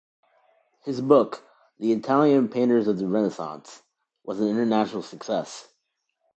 His 0.83 0.99
book 0.99 1.43
"The 1.77 1.91
Italian 1.93 2.49
Painters 2.49 2.87
of 2.87 2.97
the 2.97 3.05
Renaissance" 3.05 3.83
was 4.23 4.39
an 4.39 4.47
international 4.47 5.03
success. 5.03 5.67